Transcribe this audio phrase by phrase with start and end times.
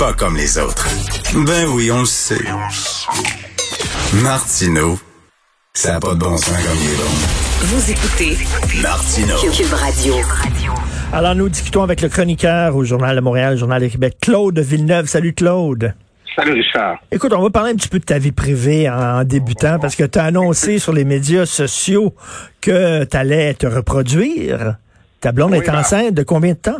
[0.00, 0.88] pas comme les autres.
[1.46, 2.40] Ben oui, on le sait.
[4.22, 4.98] Martino,
[5.74, 7.10] ça n'a pas de bon sens comme il est bon.
[7.66, 8.38] Vous écoutez
[8.80, 9.36] Martino.
[9.52, 10.14] Cube Radio.
[11.12, 15.06] Alors, nous discutons avec le chroniqueur au Journal de Montréal, Journal de Québec, Claude Villeneuve.
[15.06, 15.94] Salut, Claude.
[16.34, 16.96] Salut Richard.
[17.12, 19.96] Écoute, on va parler un petit peu de ta vie privée en, en débutant parce
[19.96, 22.14] que tu as annoncé sur les médias sociaux
[22.62, 24.76] que tu allais te reproduire.
[25.20, 26.78] Ta blonde Oui, est ben- enceinte de combien de temps?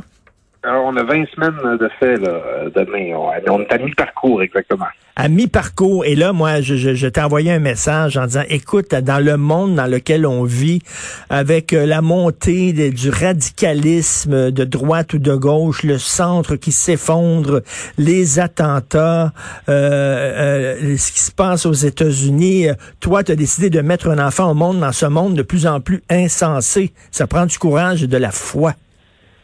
[0.62, 3.16] Alors, on a 20 semaines de fait là, demain.
[3.48, 4.84] On, est à mi-parcours exactement.
[5.16, 6.04] À mi-parcours.
[6.04, 9.75] Et là, moi, je, je, t'ai envoyé un message en disant, écoute, dans le monde
[9.75, 10.82] dans lequel on vit,
[11.30, 17.63] avec euh, la montée du radicalisme de droite ou de gauche, le centre qui s'effondre,
[17.96, 19.32] les attentats,
[19.71, 22.66] euh, euh, ce qui se passe aux États-Unis,
[23.00, 25.66] toi, tu as décidé de mettre un enfant au monde dans ce monde de plus
[25.66, 26.93] en plus insensé.
[27.11, 28.74] Ça prend du courage et de la foi.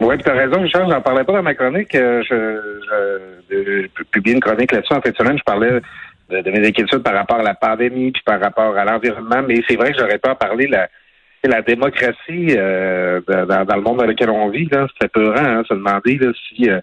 [0.00, 0.90] Oui, tu as raison, Richard.
[0.90, 1.94] J'en parlais pas dans ma chronique.
[1.94, 2.60] Euh, Je,
[3.50, 5.38] je, je, je publie une chronique là-dessus en fin de semaine.
[5.38, 5.80] Je parlais
[6.30, 9.42] de, mes inquiétudes par rapport à la pandémie puis par rapport à l'environnement.
[9.46, 10.88] Mais c'est vrai que j'aurais pas à parler la,
[11.44, 14.68] la démocratie euh, dans, dans le monde dans lequel on vit.
[15.00, 16.80] C'est peurant, hein, se demander là, si euh,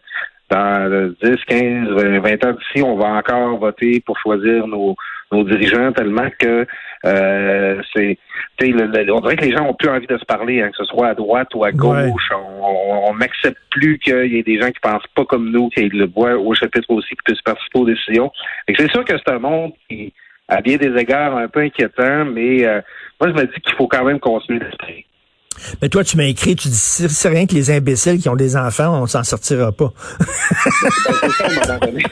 [0.50, 4.96] dans euh, 10, 15, 20 ans d'ici, on va encore voter pour choisir nos,
[5.32, 6.66] nos dirigeants tellement que
[7.06, 8.18] euh, c'est
[8.62, 10.78] le- le- on dirait que les gens ont plus envie de se parler, hein, que
[10.78, 12.30] ce soit à droite ou à gauche.
[12.34, 15.88] On- On n'accepte plus qu'il y ait des gens qui pensent pas comme nous, qui
[15.90, 18.32] le voix au chapitre aussi, qui puissent participer aux décisions.
[18.78, 20.14] C'est sûr que c'est un monde qui,
[20.48, 22.82] à bien des égards, un peu inquiétant, mais euh,
[23.20, 25.06] moi je me dis qu'il faut quand même continuer d'esprit.
[25.84, 28.58] Mais toi, tu m'as écrit, tu dis, c'est rien que les imbéciles qui ont des
[28.58, 29.92] enfants, on s'en sortira pas.
[31.22, 32.04] Ben, ça, à un moment donné.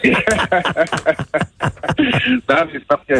[2.30, 3.16] Non, c'est parce que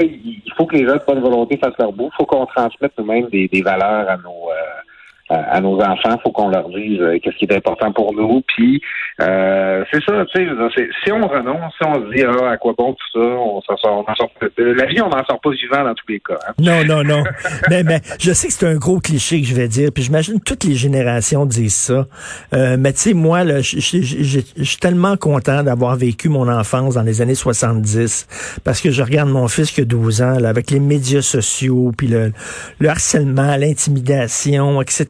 [0.00, 2.10] il faut que les gens de bonne volonté fassent leur bout.
[2.12, 6.18] Il faut qu'on transmette nous-mêmes des, valeurs à nos euh, à, nos enfants.
[6.22, 8.42] Faut qu'on leur dise euh, qu'est-ce qui est important pour nous.
[8.42, 8.80] Puis
[9.20, 12.74] euh, c'est ça, tu sais, si on renonce, si on se dit ah, à quoi
[12.76, 15.50] bon tout ça, on s'en sort, on en sort La vie, on n'en sort pas
[15.50, 16.38] vivant dans tous les cas.
[16.48, 16.52] hein.
[16.58, 17.22] Non, non, non.
[17.70, 20.40] mais, mais je sais que c'est un gros cliché que je vais dire, puis j'imagine
[20.40, 22.06] toutes les générations disent ça.
[22.54, 27.20] Euh, mais tu sais, moi, je suis tellement content d'avoir vécu mon enfance dans les
[27.20, 30.80] années 70, parce que je regarde mon fils qui a 12 ans, là, avec les
[30.80, 32.32] médias sociaux, puis le,
[32.78, 35.06] le harcèlement, l'intimidation, etc.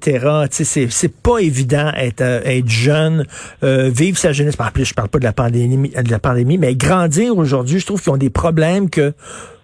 [0.51, 3.27] Tu sais, c'est c'est pas évident être, euh, être jeune,
[3.63, 4.57] euh, vivre sa jeunesse.
[4.59, 7.87] En plus, je parle pas de la pandémie, de la pandémie, mais grandir aujourd'hui, je
[7.87, 9.13] trouve qu'ils ont des problèmes que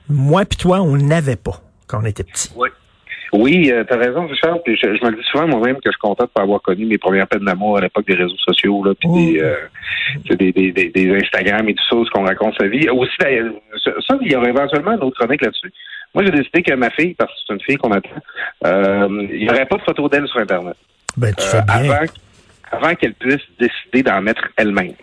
[0.08, 2.50] moi puis toi, on n'avait pas quand on était petit.
[2.56, 2.68] Oui.
[3.34, 4.62] Oui, tu as raison, Richard.
[4.64, 6.62] Puis je, je me le dis souvent moi-même que je suis content de pas avoir
[6.62, 9.18] connu mes premières peines d'amour à l'époque des réseaux sociaux, là, puis Oh.
[9.18, 9.54] des, euh,
[10.24, 12.88] tu sais, des, des, des, des Instagram et tout ça, ce qu'on raconte sa vie.
[12.88, 13.28] Aussi, ça,
[14.22, 15.70] il y aura éventuellement une autre chronique là-dessus.
[16.14, 18.08] Moi, j'ai décidé que ma fille, parce que c'est une fille qu'on attend,
[18.64, 20.76] euh, il n'y aurait pas de photo d'elle sur Internet.
[21.18, 21.92] Ben, tu Euh, fais bien.
[21.92, 22.06] avant,
[22.70, 24.94] avant qu'elle puisse décider d'en mettre elle-même.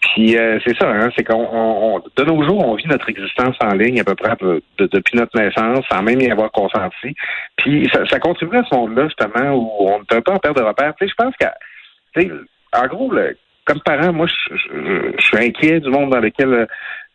[0.00, 3.08] Puis euh, c'est ça, hein, c'est qu'on on- on- de nos jours, on vit notre
[3.10, 6.50] existence en ligne à peu près de- de- depuis notre naissance, sans même y avoir
[6.52, 7.14] consenti.
[7.56, 10.56] Puis ça, ça contribue à ce monde-là, justement, où on est un peu en perte
[10.56, 10.94] de repère.
[10.98, 15.36] Tu sais, je pense que, en gros, le- comme parent, moi, je, je- je suis
[15.38, 16.66] inquiet du monde dans lequel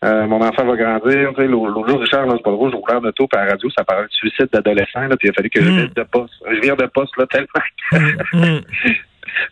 [0.03, 1.29] euh, mon enfant va grandir.
[1.29, 3.83] Tu sais, l'autre jour, Richard, là, c'est pas drôle, ouvert l'auto par la radio, ça
[3.83, 5.75] parlait de suicide d'adolescents, là, puis il a fallu que je Mm.
[5.77, 6.33] vire de poste.
[6.51, 7.47] Je vire de poste, là, tellement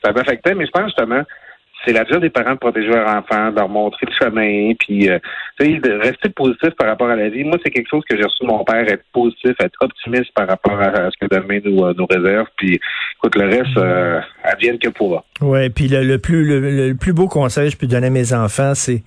[0.04, 1.24] ça m'affectait, mais je pense justement
[1.86, 5.10] c'est la job des parents de protéger leurs enfants, de leur montrer le chemin, puis
[5.10, 5.20] euh,
[5.60, 7.44] de rester positif par rapport à la vie.
[7.44, 10.48] Moi, c'est quelque chose que j'ai reçu de mon père, être positif, être optimiste par
[10.48, 12.48] rapport à, ce que demain nous, euh, nous réserve.
[12.58, 12.80] Puis
[13.18, 15.24] écoute, le reste, euh, advienne que pourra.
[15.42, 18.12] Ouais, puis le, le plus le, le plus beau conseil que je peux donner à
[18.12, 19.04] mes enfants, c'est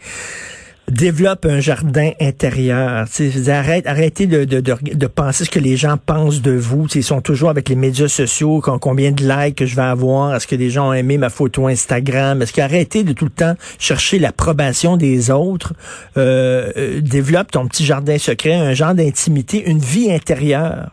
[0.88, 3.06] développe un jardin intérieur.
[3.48, 6.84] Arrête, arrêtez de, de, de, de penser ce que les gens pensent de vous.
[6.86, 9.82] Tu sais, ils sont toujours avec les médias sociaux, combien de likes que je vais
[9.82, 13.30] avoir, est-ce que les gens ont aimé ma photo Instagram, est-ce qu'arrêtez de tout le
[13.30, 15.72] temps chercher l'approbation des autres?
[16.16, 20.90] Euh, euh, développe ton petit jardin secret, un genre d'intimité, une vie intérieure.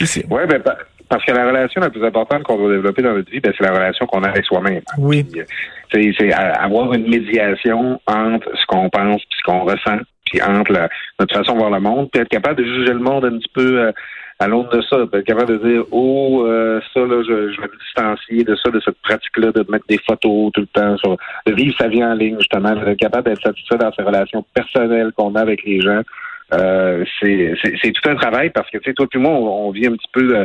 [0.00, 0.06] Oui,
[0.48, 0.78] ben, pa-
[1.08, 3.64] parce que la relation la plus importante qu'on doit développer dans notre vie, ben, c'est
[3.64, 4.80] la relation qu'on a avec soi-même.
[4.98, 5.24] Oui.
[5.24, 5.44] Puis, euh,
[5.92, 10.88] c'est avoir une médiation entre ce qu'on pense et ce qu'on ressent, puis entre la-
[11.18, 13.50] notre façon de voir le monde, puis être capable de juger le monde un petit
[13.54, 13.92] peu euh,
[14.38, 17.60] à l'aune de ça, puis être capable de dire oh euh, ça là, je, je
[17.60, 20.96] vais me distancier de ça, de cette pratique-là, de mettre des photos tout le temps,
[20.98, 21.16] sur,
[21.46, 25.12] de vivre sa vie en ligne justement, d'être capable d'être satisfait dans ses relations personnelles
[25.16, 26.00] qu'on a avec les gens.
[26.52, 29.86] Euh, c'est tout un travail parce que tu sais toi puis moi on, on vit
[29.86, 30.44] un petit peu euh,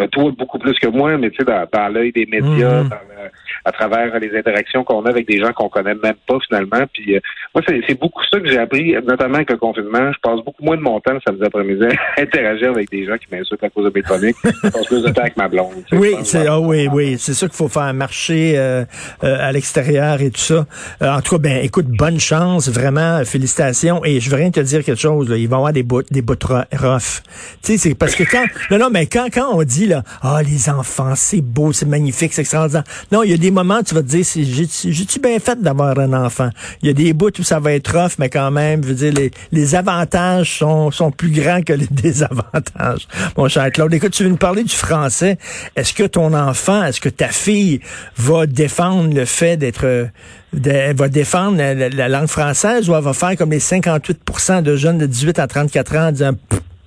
[0.00, 2.88] ben, toi beaucoup plus que moi, mais tu sais, dans, dans l'œil des médias, Mhm.
[2.88, 3.30] dans le-
[3.64, 6.84] à travers les interactions qu'on a avec des gens qu'on connaît même pas finalement.
[6.92, 7.20] Puis euh,
[7.54, 10.12] moi, c'est beaucoup ça que j'ai appris, notamment avec le confinement.
[10.12, 11.84] Je passe beaucoup moins de mon temps le samedi après-midi
[12.16, 14.36] à interagir avec des gens qui m'insultent à cause de mes chroniques.
[14.44, 15.74] Je passe plus de temps avec ma blonde.
[15.92, 18.84] Oui, c'est ah oui, oui, c'est ça qu'il faut faire marcher euh,
[19.24, 20.66] euh, à l'extérieur et tout ça.
[21.00, 24.04] En tout cas, ben écoute, bonne chance, vraiment, félicitations.
[24.04, 25.28] Et je veux rien te dire quelque chose.
[25.28, 26.34] Là, il va y avoir des bouts, des bouts
[26.72, 27.22] rough.
[27.64, 29.85] Tu sais, c'est parce que quand, non, non, mais quand, quand on dit
[30.22, 32.84] ah les enfants, c'est beau, c'est magnifique, c'est extraordinaire.
[33.12, 35.98] Non, il y a des moments où tu vas te dire, j'ai-tu bien fait d'avoir
[35.98, 36.50] un enfant?
[36.82, 38.94] Il y a des bouts où ça va être rough, mais quand même, je veux
[38.94, 43.06] dire, les, les avantages sont, sont plus grands que les désavantages.
[43.36, 45.38] Mon cher Claude, écoute, tu veux nous parler du français.
[45.76, 47.80] Est-ce que ton enfant, est-ce que ta fille
[48.16, 50.06] va défendre le fait d'être, euh,
[50.52, 54.76] va défendre la, la- la langue française ou elle va faire comme les 58 de
[54.76, 56.32] jeunes de 18 à 34 ans en disant,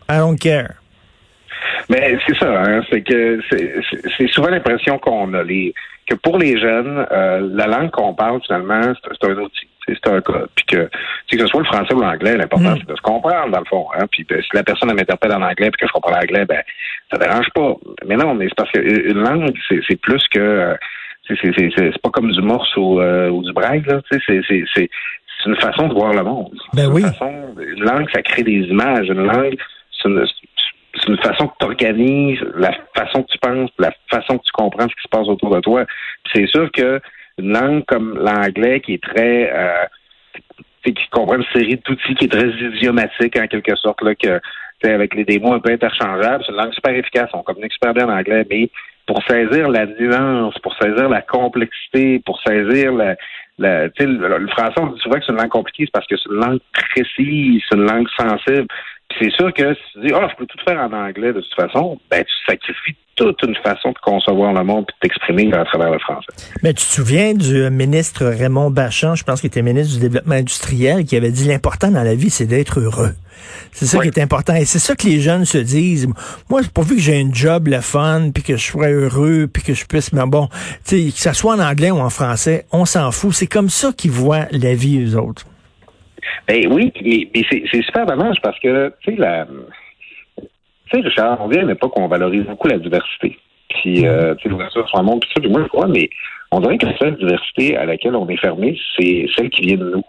[0.10, 0.70] I don't care?
[1.90, 5.74] Mais c'est ça, hein, c'est que c'est- souvent l'impression qu'on a, les,
[6.10, 8.82] que pour les jeunes, euh, la langue qu'on parle finalement,
[9.22, 10.50] c'est un outil, c'est un code.
[10.56, 10.90] Puis que, tu
[11.30, 12.78] sais, que ce soit le français ou l'anglais, l'important Mm.
[12.80, 13.88] c'est de se comprendre dans le fond.
[13.96, 16.46] Hein, puis ben, si la personne elle m'interpelle en anglais puis que je comprends l'anglais,
[16.46, 16.62] ben
[17.12, 17.74] ça dérange pas.
[18.06, 19.54] Mais non, mais c'est parce qu'une langue,
[19.88, 20.76] c'est plus que euh,
[21.28, 24.02] c'est pas comme du morse ou, euh, ou du là.
[24.12, 24.90] Sais, c'est c'est c'est
[25.44, 26.54] c'est une façon de voir le monde.
[26.74, 27.02] Ben une oui.
[27.04, 29.08] façon- une langue, ça crée des images.
[29.08, 29.56] Une langue,
[29.92, 30.26] c'est une,
[31.08, 34.88] une façon que tu organises, la façon que tu penses, la façon que tu comprends
[34.88, 35.86] ce qui se passe autour de toi.
[36.34, 37.00] C'est sûr que
[37.38, 39.86] une langue comme l'anglais qui est très euh,
[40.84, 44.40] qui comprend une série d'outils qui est très idiomatique en quelque sorte là que
[44.84, 47.94] avec les des mots un peu interchangeables, c'est une langue super efficace, on communique super
[47.94, 48.70] bien en anglais, mais
[49.06, 53.16] pour saisir la nuance, pour saisir la complexité, pour saisir la,
[53.58, 56.16] la le, le français, on dit souvent que c'est une langue compliquée, c'est parce que
[56.16, 58.68] c'est une langue précise, c'est une langue sensible.
[59.18, 61.56] C'est sûr que si tu dis, oh, je peux tout faire en anglais de toute
[61.56, 65.66] façon, ben, tu sacrifies toute une façon de concevoir le monde et de t'exprimer à
[65.66, 66.28] travers le français.
[66.64, 70.00] Mais tu te souviens du euh, ministre Raymond Bachand, je pense qu'il était ministre du
[70.00, 73.14] Développement industriel, qui avait dit l'important dans la vie, c'est d'être heureux.
[73.72, 74.10] C'est ça Oui.
[74.10, 74.56] qui est important.
[74.56, 76.08] Et c'est ça que les jeunes se disent.
[76.50, 79.64] Moi, c'est pourvu que j'ai un job le fun, puis que je sois heureux, puis
[79.64, 80.48] que je puisse, mais bon,
[80.86, 83.34] tu sais, que ça soit en anglais ou en français, on s'en fout.
[83.34, 85.46] C'est comme ça qu'ils voient la vie, eux autres.
[86.48, 89.46] Ben oui, mais, mais c'est, super dommage parce que, tu sais, la.
[90.36, 90.46] Tu
[90.92, 93.38] sais, Richard, on vit à une époque où on valorise beaucoup la diversité.
[93.70, 96.10] Puis, euh, tu sais, l'ouverture sur le monde, puis ça, puis moi, je crois, mais
[96.52, 99.78] on dirait que la seule diversité à laquelle on est fermé, c'est celle qui vient
[99.78, 100.04] de nous.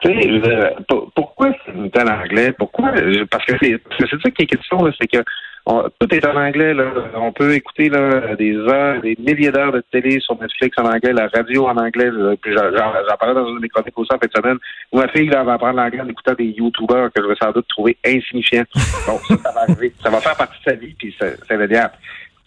[0.00, 2.52] Tu sais, je veux dire, pour- pourquoi c'est telle anglais?
[2.52, 2.92] Pourquoi?
[3.30, 5.22] Parce que c'est, parce que c'est ça qui est question, là, c'est que
[5.66, 6.84] on- tout est en anglais, là.
[7.16, 11.12] On peut écouter là, des heures, des milliers d'heures de télé sur Netflix en anglais,
[11.12, 12.10] la radio en anglais.
[12.46, 14.58] j'en, parlais dans une de chroniques aussi en fin de semaine.
[14.92, 17.52] où Ma fille là, va apprendre l'anglais en écoutant des YouTubers que je vais sans
[17.52, 18.64] doute trouver insignifiants.
[19.06, 19.92] Bon, ça, ça va arriver.
[20.02, 21.88] Ça va faire partie de sa vie, puis ça, ça va dire.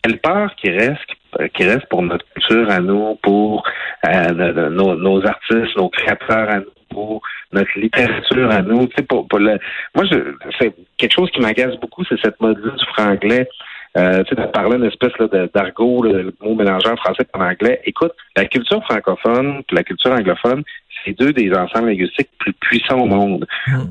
[0.03, 1.09] Quelle peur qui reste,
[1.53, 3.63] qui reste pour notre culture à nous, pour
[4.07, 6.65] euh, nos, nos artistes, nos créateurs à nous,
[6.97, 7.21] pour
[7.51, 8.87] notre littérature à nous.
[8.87, 9.59] Tu sais, pour, pour le,
[9.93, 10.17] moi, je,
[10.59, 13.47] c'est quelque chose qui m'agace beaucoup, c'est cette mode du franglais.
[13.95, 15.13] Euh, tu sais, de parler une espèce
[15.53, 17.81] d'argot, le mot mélangé en français et en anglais.
[17.85, 20.63] Écoute, la culture francophone et la culture anglophone,
[21.03, 23.45] c'est deux des ensembles linguistiques plus puissants au monde.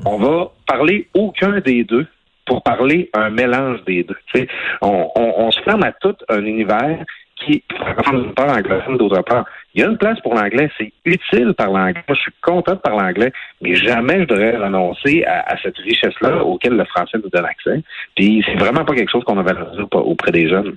[0.05, 2.07] On va parler aucun des deux
[2.45, 4.17] pour parler un mélange des deux.
[4.33, 4.47] Tu sais,
[4.81, 6.99] on, on, on se ferme à tout un univers
[7.37, 9.45] qui est francophone d'une part, anglophone d'autre part.
[9.77, 12.03] Il y a une place pour l'anglais, c'est utile par l'anglais.
[12.07, 13.31] Moi, je suis content de parler anglais,
[13.61, 17.83] mais jamais je devrais renoncer à, à cette richesse-là auquel le français nous donne accès.
[18.15, 20.73] Puis c'est vraiment pas quelque chose qu'on a valorisé aup- auprès des jeunes.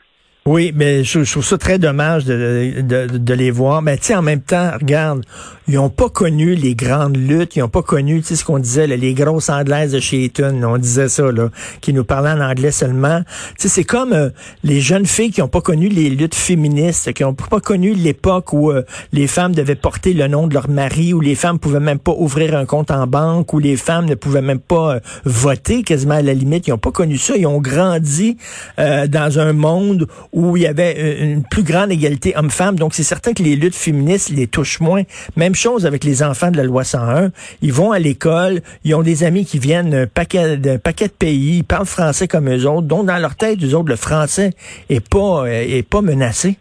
[0.47, 3.83] Oui, mais je, je trouve ça très dommage de, de, les voir.
[3.83, 5.23] Mais tu en même temps, regarde,
[5.69, 8.87] ils ont pas connu les grandes luttes, ils ont pas connu, tu ce qu'on disait,
[8.87, 11.51] les grosses anglaises de chez on disait ça, là,
[11.82, 13.20] qui nous parlaient en anglais seulement.
[13.59, 14.31] Tu c'est comme euh,
[14.65, 18.55] les jeunes filles qui ont pas connu les luttes féministes, qui ont pas connu l'époque
[18.55, 18.82] où euh,
[19.13, 22.15] les femmes devaient porter le nom de leur mari, où les femmes pouvaient même pas
[22.17, 26.15] ouvrir un compte en banque, où les femmes ne pouvaient même pas euh, voter quasiment
[26.15, 26.67] à la limite.
[26.67, 27.37] Ils ont pas connu ça.
[27.37, 28.39] Ils ont grandi
[28.79, 32.77] dans un monde où il y avait euh, une plus grande égalité homme-femme.
[32.77, 35.03] Donc, c'est certain que les luttes féministes les touchent moins.
[35.37, 37.31] Même chose avec les enfants de la loi 101.
[37.63, 41.65] Ils vont à l'école, ils ont des amis qui viennent d'un paquet, de pays, ils
[41.65, 42.87] parlent français comme eux autres.
[42.87, 44.51] Donc, dans leur tête, eux autres, le français
[44.89, 46.56] est pas, euh, est pas menacé.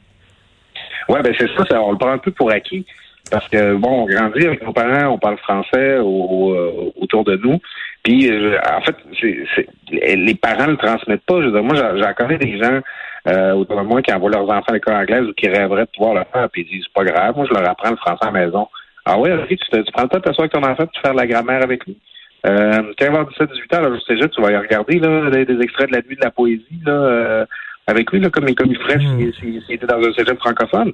[1.07, 2.85] Ouais, ben c'est ça, ça, on le prend un peu pour acquis.
[3.31, 6.01] Parce que, bon, on grandit avec nos parents, on parle français euh,
[6.99, 7.59] autour de nous.
[8.03, 9.67] Puis, en fait, c'est,
[10.15, 11.41] les parents ne le transmettent pas.
[11.41, 12.79] Je veux moi, j'en connais des gens
[13.27, 15.91] euh, autour de moi qui envoient leurs enfants à l'école anglaise ou qui rêveraient de
[15.95, 16.49] pouvoir le faire.
[16.49, 18.67] Puis ils disent, c'est pas grave, moi, je leur apprends le français à la maison.
[19.05, 21.13] Ah ok, tu, te- tu prends le temps de t'asseoir avec ton enfant tu faire
[21.13, 21.97] de la grammaire avec lui.
[22.45, 24.99] Euh, quand il va avoir 17, 18 ans, là, je sais tu vas y regarder
[24.99, 27.45] là, des, des extraits de la nuit de la poésie, là, euh,
[27.87, 30.91] avec lui, là, comme, comme il ferait s'il était dans un cégep francophone.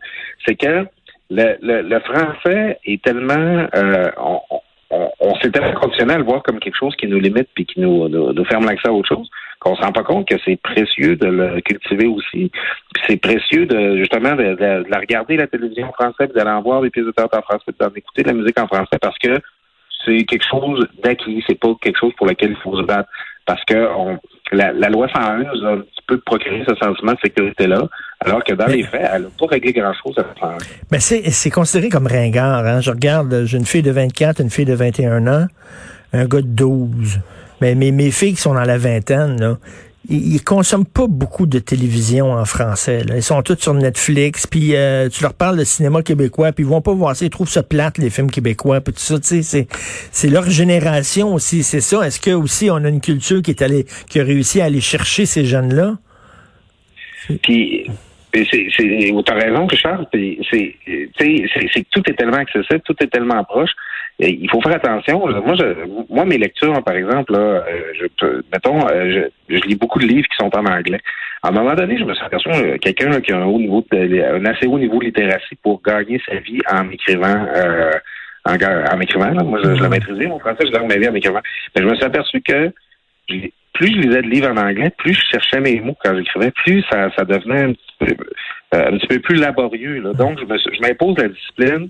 [0.48, 0.86] C'est que
[1.30, 3.68] le, le, le, français est tellement...
[3.76, 4.40] Euh, on,
[4.92, 7.66] on, on s'est tellement conditionné à le voir comme quelque chose qui nous limite puis
[7.66, 9.30] qui nous, nous, ferme l'accès à autre chose
[9.66, 12.52] qu'on se rend pas compte que c'est précieux de le cultiver aussi.
[13.08, 16.92] C'est précieux de justement de, de, la regarder la télévision française, d'aller en voir des
[16.92, 19.40] pièces de théâtre en français, d'en écouter de la musique en français parce que
[20.06, 23.10] c'est quelque chose d'acquis, c'est pas quelque chose pour lequel il faut se battre.
[23.48, 24.20] Parce que on,
[24.52, 27.88] la, la, loi 101 nous a un petit peu procuré ce sentiment de sécurité-là,
[28.20, 30.58] alors que dans les faits, elle n'a pas réglé grand-chose à faire.
[30.92, 32.66] Mais c'est considéré comme ringard.
[32.66, 32.82] Hein?
[32.82, 35.48] Je regarde, j'ai une fille de 24, une fille de 21 ans,
[36.14, 37.20] un gars de 12.
[37.62, 39.58] Mais mes, filles qui sont dans la vingtaine, là,
[40.10, 43.04] ils, consomment pas beaucoup de télévision en français.
[43.16, 46.70] Ils sont tous sur Netflix, puis euh, tu leur parles de cinéma québécois, puis ils
[46.70, 49.20] vont pas voir ça, ils trouvent ça plate les films québécois, puis tout ça.
[49.20, 49.68] Tu sais, c'est
[50.12, 52.06] c'est leur génération aussi, c'est ça.
[52.06, 54.82] Est-ce que aussi on a une culture qui est allée, qui a réussi à aller
[54.82, 55.98] chercher ces jeunes là?
[57.42, 57.90] Puis
[58.44, 58.68] c'est,
[59.26, 60.06] t'as raison, Richard.
[60.14, 63.72] C'est, c'est, tout est tellement accessible, tout est tellement proche.
[64.20, 65.20] il faut faire attention.
[65.20, 67.64] Moi, je, moi, mes lectures, par exemple, là, euh,
[68.00, 71.00] je, mettons, euh, je, lis beaucoup de livres qui sont en anglais.
[71.44, 73.86] À un moment donné, je me suis aperçu euh, quelqu'un qui a un haut niveau,
[73.92, 77.46] de, un assez haut niveau de littératie pour gagner sa vie en écrivant.
[78.48, 79.90] en, en m'écrivant, moi je, je mm-hmm.
[79.90, 81.42] maîtrisé, mon français, je gagne ma vie en m'écrivant.
[81.76, 82.72] Mais je me suis aperçu que
[83.76, 86.84] plus je lisais de livres en anglais, plus je cherchais mes mots quand j'écrivais, plus
[86.90, 87.85] ça, ça devenait un petit
[88.72, 90.00] un petit peu plus laborieux.
[90.00, 90.14] Là.
[90.14, 91.90] Donc, je m'impose la discipline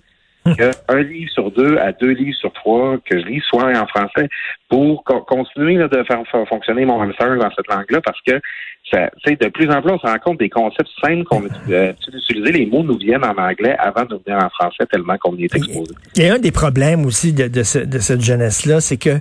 [0.54, 4.30] qu'un livre sur deux à deux livres sur trois que je lis soit en français
[4.70, 8.40] pour continuer de faire, fonctionner mon hamster dans cette langue-là parce que
[8.92, 12.52] ça, de plus en plus, on se rend compte des concepts simples qu'on euh, utiliser.
[12.52, 15.56] Les mots nous viennent en anglais avant de venir en français tellement qu'on y est
[15.56, 15.92] exposé.
[16.20, 19.20] A un des problèmes aussi de, cette jeunesse-là, c'est que,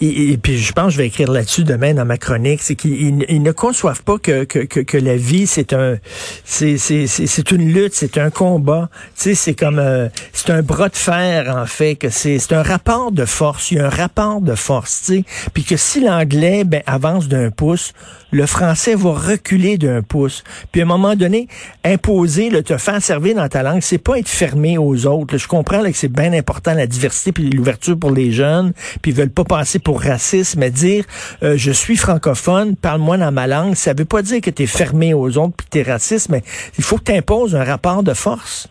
[0.00, 3.16] et, puis je pense que je vais écrire là-dessus demain dans ma chronique, c'est qu'ils
[3.16, 5.96] ne conçoivent pas que, que, que, la vie, c'est un,
[6.44, 8.88] c'est, une lutte, c'est un combat.
[9.16, 12.62] Tu sais, c'est comme, euh, c'est un bras de fer, en fait, que c'est, un
[12.62, 13.70] rapport de force.
[13.70, 15.24] Il y a un rapport de force, tu sais.
[15.52, 17.92] Puis que si l'anglais, ben, avance d'un pouce,
[18.34, 20.42] le français va reculer d'un pouce.
[20.72, 21.48] Puis à un moment donné,
[21.84, 25.38] imposer, le te faire servir dans ta langue, c'est pas être fermé aux autres.
[25.38, 29.12] Je comprends là, que c'est bien important la diversité puis l'ouverture pour les jeunes, puis
[29.12, 31.04] ils veulent pas passer pour racisme, mais dire
[31.42, 34.66] euh, je suis francophone, parle-moi dans ma langue, ça veut pas dire que tu es
[34.66, 36.42] fermé aux autres puis tu es raciste, mais
[36.76, 38.68] il faut que tu imposes un rapport de force.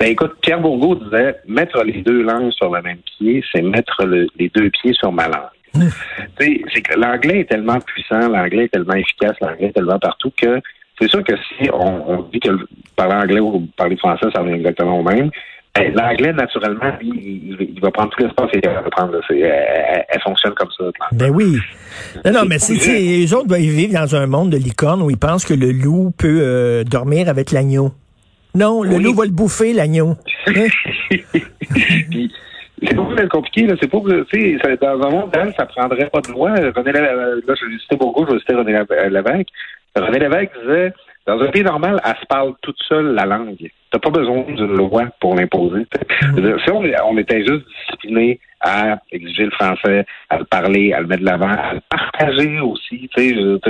[0.00, 4.04] Ben écoute, Pierre Bourgault disait mettre les deux langues sur le même pied, c'est mettre
[4.04, 5.50] les deux pieds sur ma langue
[6.40, 10.60] c'est que l'anglais est tellement puissant, l'anglais est tellement efficace, l'anglais est tellement partout que
[11.00, 12.50] c'est sûr que si on, dit que
[12.96, 15.30] parler anglais ou parler français, ça revient exactement au même,
[15.74, 19.20] ben, l'anglais, naturellement, il, va prendre tout l'espace et va prendre.
[19.30, 20.84] Elle, elle, fonctionne comme ça.
[21.12, 21.58] Ben oui.
[22.24, 25.18] Non, non, mais c'est, les autres doivent vivre dans un monde de licorne où ils
[25.18, 27.92] pensent que le loup peut euh, dormir avec l'agneau.
[28.58, 30.16] Non, le loup va le bouffer, l'agneau.
[32.80, 33.74] C'est pas compliqué, là.
[33.80, 33.98] C'est pas,
[34.30, 36.54] tu sais, dans un monde ça prendrait pas de loi.
[36.74, 38.72] René là, je vais citer beaucoup, je vais citer René
[39.10, 39.48] Lévesque.
[39.96, 40.92] René Lévesque disait,
[41.28, 43.70] dans un pays normal, elle se parle toute seule la langue.
[43.90, 45.86] T'as pas besoin d'une loi pour l'imposer.
[46.22, 46.58] Mm.
[46.64, 51.20] Si on, était juste discipliné à exiger le français, à le parler, à le mettre
[51.20, 53.10] de l'avant, à le partager aussi.
[53.14, 53.60] Tu donnes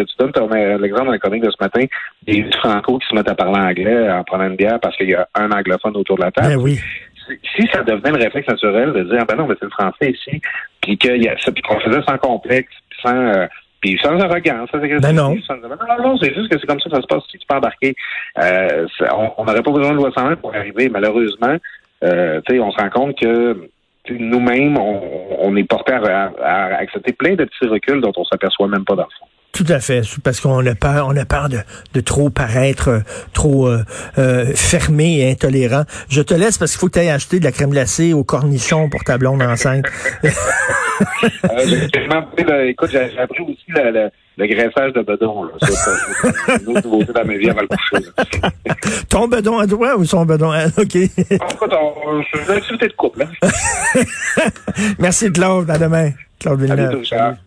[0.80, 1.84] l'exemple dans la chronique de ce matin,
[2.26, 5.14] des franco qui se mettent à parler anglais en prenant une bière parce qu'il y
[5.14, 6.48] a un anglophone autour de la table.
[6.48, 6.78] Ben oui
[7.54, 10.12] si ça devenait le réflexe naturel de dire, ah ben non, mais c'est le français
[10.12, 10.40] ici,
[10.80, 12.72] puis qu'on faisait sans complexe,
[13.02, 13.46] sans, euh,
[13.80, 14.68] puis sans arrogance.
[14.72, 15.34] Ben non.
[15.34, 17.56] non, non, c'est juste que c'est comme ça que ça se passe si tu peux
[17.56, 17.94] embarquer.
[18.38, 18.86] Euh,
[19.36, 20.88] on n'aurait pas besoin de loi 101 pour arriver.
[20.88, 21.56] Malheureusement,
[22.04, 23.68] euh, on se rend compte que
[24.10, 28.84] nous-mêmes, on, est porté à, à, accepter plein de petits reculs dont on s'aperçoit même
[28.84, 29.27] pas dans le fond.
[29.52, 31.58] Tout à fait, parce qu'on a peur, on a peur de,
[31.94, 33.00] de trop paraître euh,
[33.32, 33.82] trop euh,
[34.18, 35.84] euh, fermé et intolérant.
[36.10, 38.24] Je te laisse parce qu'il faut que tu ailles acheter de la crème glacée au
[38.24, 39.86] cornichon pour ta blonde enceinte.
[40.24, 40.28] euh,
[41.64, 45.44] j'ai, écoute, j'ai, appris aussi le, le, graissage de bedon.
[45.44, 45.52] Là.
[45.62, 48.06] C'est une autre nouveauté dans ma vie avant le coucher.
[49.08, 50.66] Ton bedon à toi ou son bedon à?
[50.66, 50.94] OK.
[50.94, 53.22] Écoute, on, je une activité de couple.
[53.22, 53.48] Hein?
[54.98, 56.10] Merci Claude, à demain.
[56.38, 57.02] Claude Villeneuve.
[57.12, 57.38] À bientôt,